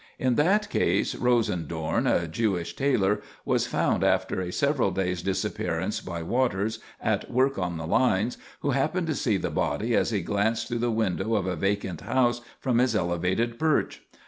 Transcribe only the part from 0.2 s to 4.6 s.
that case Rosendorn, a Jewish tailor, was found after a